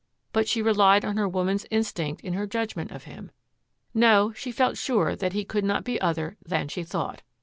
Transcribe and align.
But 0.33 0.47
she 0.47 0.63
relied 0.63 1.05
on 1.05 1.17
her 1.17 1.29
woman's 1.29 1.67
instinct 1.69 2.21
in 2.23 2.33
her 2.33 2.47
judgment 2.47 2.89
of 2.89 3.03
him. 3.03 3.29
No, 3.93 4.33
she 4.33 4.51
felt 4.51 4.75
sure 4.75 5.15
that 5.15 5.33
he 5.33 5.45
could 5.45 5.63
not 5.63 5.83
be 5.83 6.01
other 6.01 6.37
than 6.43 6.69
she 6.69 6.81
thought. 6.83 7.21